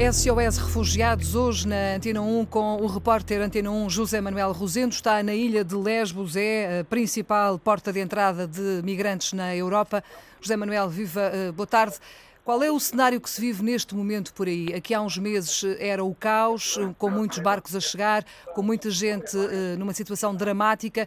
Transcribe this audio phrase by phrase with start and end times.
[0.00, 5.22] SOS Refugiados, hoje na Antena 1, com o repórter Antena 1 José Manuel Rosendo, está
[5.22, 10.02] na ilha de Lesbos, é a principal porta de entrada de migrantes na Europa.
[10.40, 11.98] José Manuel, viva, eh, boa tarde.
[12.42, 14.72] Qual é o cenário que se vive neste momento por aí?
[14.74, 18.24] Aqui há uns meses eh, era o caos, eh, com muitos barcos a chegar,
[18.54, 19.36] com muita gente
[19.78, 21.06] numa situação dramática.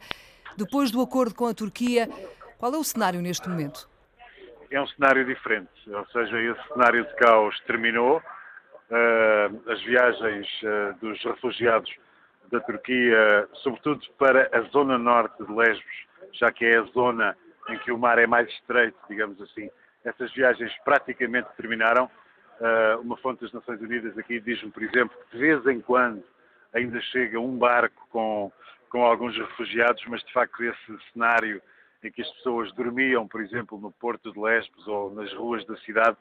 [0.55, 2.07] Depois do acordo com a Turquia,
[2.59, 3.89] qual é o cenário neste momento?
[4.69, 8.21] É um cenário diferente, ou seja, esse cenário de caos terminou
[9.67, 11.91] as viagens uh, dos refugiados
[12.51, 17.35] da Turquia, sobretudo para a zona norte de Lesbos, já que é a zona
[17.69, 19.69] em que o mar é mais estreito, digamos assim.
[20.03, 22.09] Essas viagens praticamente terminaram.
[22.59, 26.23] Uh, uma fonte das Nações Unidas aqui diz-me, por exemplo, que de vez em quando
[26.73, 28.51] ainda chega um barco com,
[28.89, 31.61] com alguns refugiados, mas de facto esse cenário
[32.03, 35.75] em que as pessoas dormiam, por exemplo, no porto de Lesbos ou nas ruas da
[35.77, 36.17] cidade,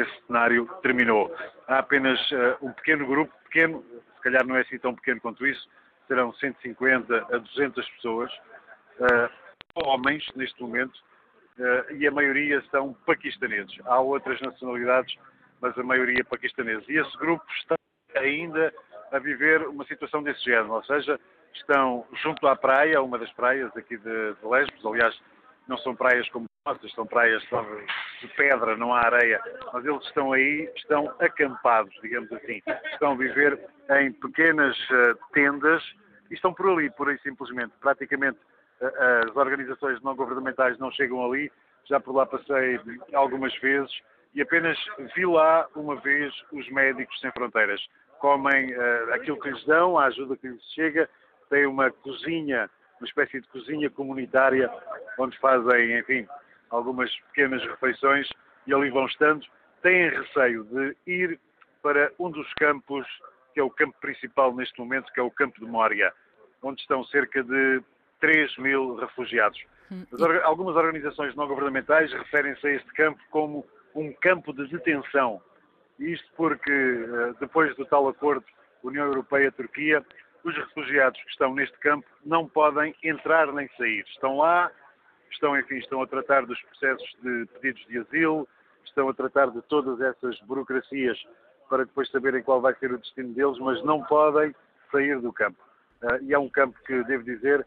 [0.00, 1.34] esse cenário terminou.
[1.66, 3.84] Há apenas uh, um pequeno grupo, pequeno,
[4.16, 5.68] se calhar não é assim tão pequeno quanto isso,
[6.06, 8.32] serão 150 a 200 pessoas,
[9.00, 9.30] uh,
[9.74, 10.94] homens neste momento,
[11.58, 13.76] uh, e a maioria são paquistaneses.
[13.84, 15.16] Há outras nacionalidades,
[15.60, 16.88] mas a maioria paquistaneses.
[16.88, 17.76] E esse grupo está
[18.16, 18.72] ainda
[19.12, 21.18] a viver uma situação desse género, ou seja,
[21.54, 25.18] estão junto à praia, uma das praias aqui de, de Lesbos, aliás,
[25.66, 27.42] não são praias como nossas, são praias
[28.20, 29.40] de pedra, não há areia,
[29.72, 32.62] mas eles estão aí, estão acampados, digamos assim.
[32.92, 33.58] Estão a viver
[34.00, 35.82] em pequenas uh, tendas
[36.30, 37.72] e estão por ali, por aí simplesmente.
[37.80, 38.38] Praticamente
[38.80, 41.50] uh, as organizações não governamentais não chegam ali,
[41.84, 42.80] já por lá passei
[43.12, 43.90] algumas vezes
[44.34, 44.78] e apenas
[45.14, 47.80] vi lá uma vez os médicos sem fronteiras.
[48.18, 51.08] Comem uh, aquilo que lhes dão, a ajuda que lhes chega,
[51.50, 52.68] têm uma cozinha
[53.00, 54.70] uma espécie de cozinha comunitária,
[55.18, 56.26] onde fazem, enfim,
[56.70, 58.28] algumas pequenas refeições
[58.66, 59.46] e ali vão estando.
[59.82, 61.38] Têm receio de ir
[61.82, 63.06] para um dos campos,
[63.54, 66.12] que é o campo principal neste momento, que é o campo de Mória,
[66.62, 67.82] onde estão cerca de
[68.20, 69.62] 3 mil refugiados.
[69.90, 70.04] Hum,
[70.42, 75.40] algumas organizações não governamentais referem-se a este campo como um campo de detenção.
[75.98, 78.44] Isto porque, eh, depois do tal acordo
[78.82, 80.04] União Europeia-Turquia,
[80.44, 84.04] os refugiados que estão neste campo não podem entrar nem sair.
[84.08, 84.70] Estão lá,
[85.32, 88.48] estão, enfim, estão a tratar dos processos de pedidos de asilo,
[88.84, 91.18] estão a tratar de todas essas burocracias
[91.68, 94.54] para depois saberem qual vai ser o destino deles, mas não podem
[94.90, 95.58] sair do campo.
[96.02, 97.66] Uh, e é um campo que, devo dizer,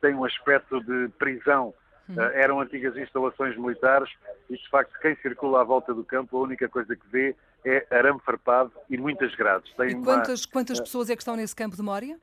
[0.00, 1.74] tem um aspecto de prisão.
[2.08, 4.10] Uh, eram antigas instalações militares
[4.50, 7.34] e, de facto, quem circula à volta do campo, a única coisa que vê
[7.64, 9.72] é arame farpado e muitas grades.
[9.74, 12.18] Tem e quantas, uma, quantas pessoas é que estão nesse campo de Mória?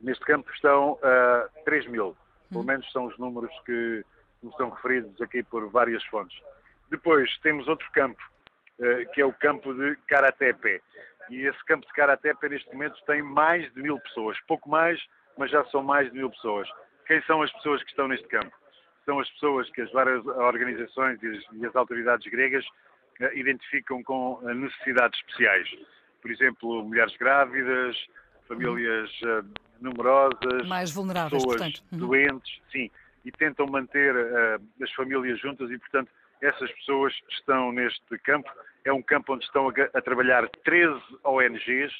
[0.00, 2.16] Neste campo estão uh, 3 mil.
[2.52, 2.66] Pelo hum.
[2.66, 4.04] menos são os números que
[4.42, 6.38] nos são referidos aqui por várias fontes.
[6.90, 8.22] Depois temos outro campo,
[8.78, 10.82] uh, que é o campo de Karatepe.
[11.30, 14.38] E esse campo de Karatepe, neste momento, tem mais de mil pessoas.
[14.46, 15.00] Pouco mais,
[15.38, 16.68] mas já são mais de mil pessoas.
[17.06, 18.52] Quem são as pessoas que estão neste campo?
[19.06, 22.64] São as pessoas que as várias organizações e as, e as autoridades gregas
[23.20, 25.68] eh, identificam com eh, necessidades especiais.
[26.20, 27.96] Por exemplo, mulheres grávidas,
[28.46, 29.44] famílias uh,
[29.80, 31.82] numerosas, mais vulneráveis, pessoas portanto.
[31.92, 31.98] Uhum.
[31.98, 32.90] doentes, sim,
[33.24, 36.10] e tentam manter uh, as famílias juntas e, portanto,
[36.40, 38.50] essas pessoas estão neste campo.
[38.84, 41.92] É um campo onde estão a, a trabalhar 13 ONGs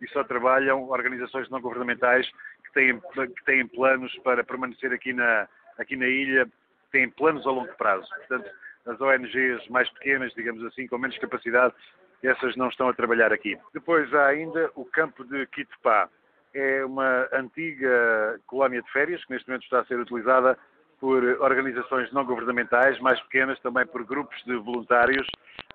[0.00, 2.26] e só trabalham organizações não governamentais
[2.64, 5.46] que têm, que têm planos para permanecer aqui na,
[5.78, 6.48] aqui na ilha,
[6.90, 8.08] têm planos a longo prazo.
[8.08, 8.50] Portanto,
[8.86, 11.74] as ONGs mais pequenas, digamos assim, com menos capacidade,
[12.22, 13.56] essas não estão a trabalhar aqui.
[13.72, 16.08] Depois há ainda o campo de Kitpá.
[16.52, 20.58] É uma antiga colónia de férias que neste momento está a ser utilizada
[21.00, 25.26] por organizações não governamentais, mais pequenas, também por grupos de voluntários,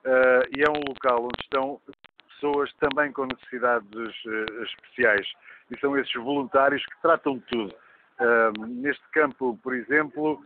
[0.06, 1.82] uh, e é um local onde estão
[2.30, 5.28] pessoas também com necessidades uh, especiais.
[5.72, 7.76] E são esses voluntários que tratam de tudo.
[8.20, 10.46] Uh, neste campo, por exemplo,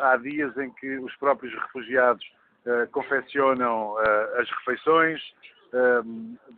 [0.00, 2.24] há dias em que os próprios refugiados
[2.66, 5.20] uh, confeccionam uh, as refeições.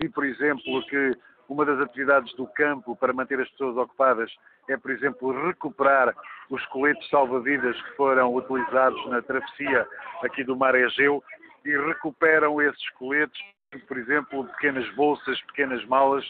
[0.00, 1.12] vi, por exemplo, que
[1.48, 4.30] uma das atividades do campo para manter as pessoas ocupadas
[4.68, 6.14] é, por exemplo, recuperar
[6.50, 9.86] os coletes salva-vidas que foram utilizados na travessia
[10.22, 11.22] aqui do Mar Egeu
[11.64, 13.40] e recuperam esses coletes,
[13.86, 16.24] por exemplo, pequenas bolsas, pequenas malas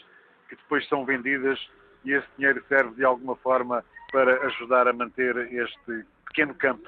[0.49, 1.59] que depois são vendidas
[2.05, 6.87] e esse dinheiro serve de alguma forma para ajudar a manter este pequeno campo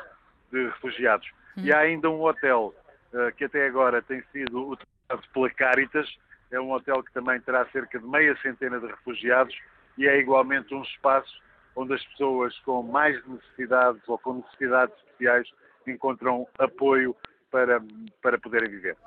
[0.51, 1.27] de refugiados.
[1.57, 1.63] Hum.
[1.63, 2.73] E há ainda um hotel
[3.13, 6.07] uh, que até agora tem sido utilizado pela Caritas,
[6.51, 9.55] é um hotel que também terá cerca de meia centena de refugiados
[9.97, 11.41] e é igualmente um espaço
[11.75, 15.47] onde as pessoas com mais necessidades ou com necessidades especiais
[15.87, 17.15] encontram apoio
[17.51, 17.81] para,
[18.21, 18.97] para poderem viver.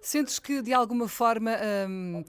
[0.00, 1.52] Sentes que, de alguma forma,
[1.88, 2.24] hum,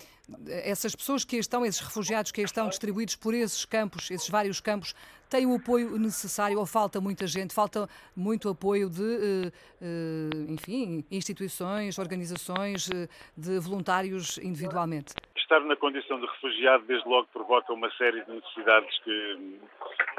[0.47, 4.95] essas pessoas que estão, esses refugiados que estão distribuídos por esses campos, esses vários campos,
[5.36, 7.54] têm o apoio necessário ou falta muita gente?
[7.54, 9.48] Falta muito apoio de, uh,
[9.82, 15.14] uh, enfim, instituições, organizações, uh, de voluntários individualmente?
[15.36, 19.60] Estar na condição de refugiado, desde logo, provoca uma série de necessidades que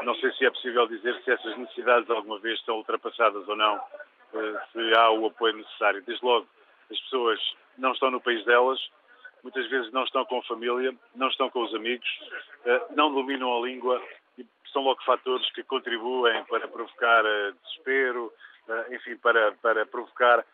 [0.04, 3.80] não sei se é possível dizer se essas necessidades alguma vez estão ultrapassadas ou não,
[4.72, 6.02] se há o apoio necessário.
[6.06, 6.46] Desde logo,
[6.90, 7.40] as pessoas
[7.78, 8.78] não estão no país delas,
[9.42, 12.06] muitas vezes não estão com a família, não estão com os amigos,
[12.66, 14.00] eh, não dominam a língua
[14.72, 18.32] são logo fatores que contribuem para provocar eh, desespero,
[18.68, 20.44] eh, enfim, para, para provocar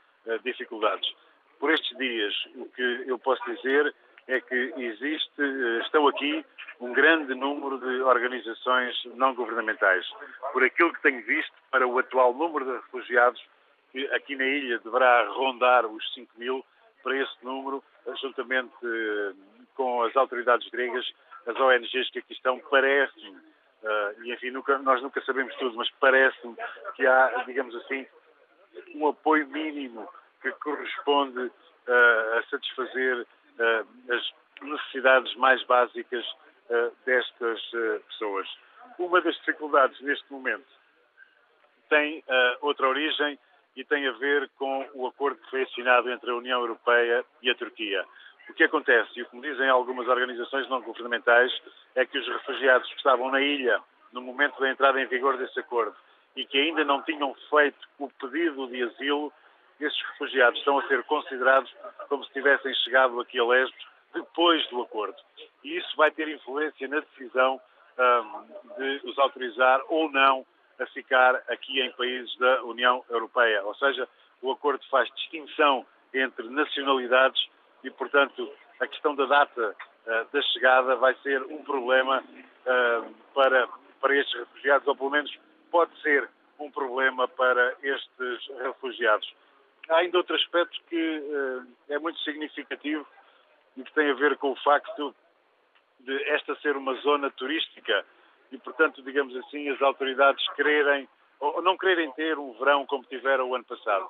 [0.45, 1.13] dificuldades.
[1.59, 3.93] Por estes dias, o que eu posso dizer
[4.29, 5.43] é que existe,
[5.85, 6.45] estão aqui
[6.81, 10.07] um grande número de organizações não governamentais.
[10.53, 13.43] Por aquilo que tenho visto, para o atual número de refugiados,
[13.91, 16.65] que aqui na ilha deverá rondar os 5 mil,
[17.03, 17.83] para esse número,
[18.21, 19.33] juntamente eh,
[19.75, 21.05] com as autoridades gregas,
[21.47, 23.37] as ONGs que aqui estão, parece-me,
[23.83, 26.57] uh, e enfim, nunca, nós nunca sabemos tudo, mas parece-me
[26.95, 28.07] que há, digamos assim,
[28.95, 30.09] um apoio mínimo
[30.41, 34.33] que corresponde uh, a satisfazer uh, as
[34.63, 36.25] necessidades mais básicas
[37.05, 37.61] destas
[38.09, 38.49] pessoas.
[38.99, 40.65] Uma das dificuldades neste momento
[41.91, 42.25] tem
[42.63, 43.39] outra origem
[43.77, 47.51] e tem a ver com o acordo que foi assinado entre a União Europeia e
[47.51, 48.07] a Turquia.
[48.53, 51.51] O que acontece, e o que me dizem algumas organizações não governamentais,
[51.95, 53.81] é que os refugiados que estavam na ilha
[54.13, 55.97] no momento da entrada em vigor desse acordo
[56.37, 59.33] e que ainda não tinham feito o pedido de asilo,
[59.81, 61.75] esses refugiados estão a ser considerados
[62.11, 65.17] como se tivessem chegado aqui a Lesbos depois do acordo.
[65.65, 67.59] E isso vai ter influência na decisão
[67.99, 70.45] um, de os autorizar ou não
[70.79, 73.65] a ficar aqui em países da União Europeia.
[73.65, 74.07] Ou seja,
[74.43, 77.51] o acordo faz distinção entre nacionalidades
[77.85, 78.51] e, portanto,
[78.81, 79.77] a questão da data
[80.07, 83.69] uh, da chegada vai ser um problema uh, para,
[84.01, 85.39] para estes refugiados, ou pelo menos
[85.71, 89.33] pode ser um problema para estes refugiados.
[89.89, 93.07] Há ainda outro aspecto que uh, é muito significativo
[93.77, 95.15] e que tem a ver com o facto
[96.01, 98.05] de esta ser uma zona turística
[98.51, 101.09] e, portanto, digamos assim, as autoridades quererem
[101.41, 104.09] ou não quererem ter um verão como tiveram o ano passado.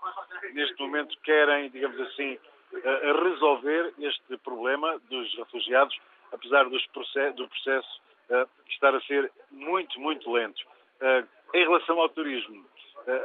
[0.52, 2.38] Neste momento querem, digamos assim,
[2.74, 5.96] eh, resolver este problema dos refugiados,
[6.32, 10.62] apesar do processo eh, estar a ser muito, muito lento.
[11.00, 11.24] Eh,
[11.54, 12.64] em relação ao turismo,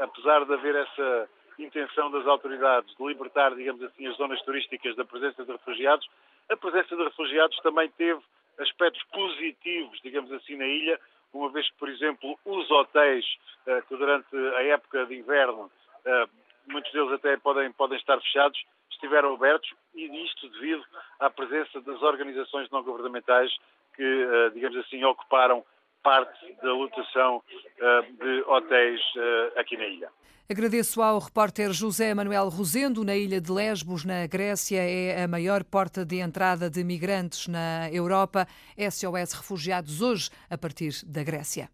[0.02, 5.06] apesar de haver essa intenção das autoridades de libertar, digamos assim, as zonas turísticas da
[5.06, 6.08] presença de refugiados,
[6.50, 8.22] a presença de refugiados também teve
[8.60, 11.00] aspectos positivos, digamos assim, na ilha,
[11.34, 13.26] uma vez que, por exemplo, os hotéis,
[13.66, 15.72] eh, que durante a época de inverno,
[16.06, 16.26] eh,
[16.68, 18.62] muitos deles até podem, podem estar fechados,
[18.98, 20.84] estiveram abertos e isto devido
[21.20, 23.52] à presença das organizações não governamentais
[23.96, 25.64] que, eh, digamos assim, ocuparam
[26.04, 27.44] parte da lotação
[28.22, 29.02] de hotéis
[29.58, 30.10] aqui na ilha.
[30.50, 34.82] Agradeço ao repórter José Manuel Rosendo, na ilha de Lesbos, na Grécia.
[34.82, 38.48] É a maior porta de entrada de migrantes na Europa.
[38.78, 41.66] SOS Refugiados hoje, a partir da Grécia.